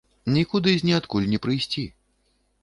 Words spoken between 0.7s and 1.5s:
з ніадкуль не